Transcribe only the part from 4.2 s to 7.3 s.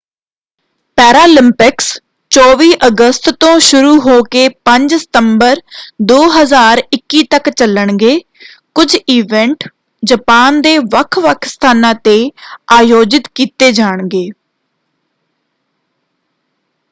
ਕੇ 5 ਸਤੰਬਰ 2021